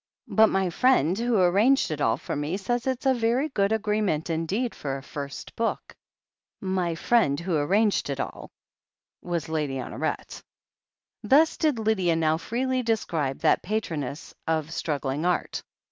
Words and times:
But 0.29 0.47
my 0.47 0.71
friend, 0.71 1.15
who 1.15 1.37
arranged 1.39 1.91
it 1.91 2.01
all 2.01 2.17
for 2.17 2.35
me, 2.35 2.57
says 2.57 2.87
it's 2.87 3.05
a 3.05 3.13
very 3.13 3.49
good 3.49 3.71
agreement 3.71 4.31
indeed 4.31 4.73
for 4.73 4.97
a 4.97 5.03
first 5.03 5.55
book." 5.55 5.95
"My 6.59 6.95
friend 6.95 7.39
who 7.39 7.55
arranged 7.55 8.09
it 8.09 8.19
all" 8.19 8.49
was 9.21 9.47
Lady 9.47 9.75
Hono 9.77 9.99
ret. 10.01 10.41
Thus 11.21 11.55
did 11.55 11.77
Lydia 11.77 12.15
now 12.15 12.37
freely 12.37 12.81
describe 12.81 13.41
that 13.41 13.61
patroness 13.61 14.33
of 14.47 14.71
struggling 14.73 15.23
art. 15.23 15.61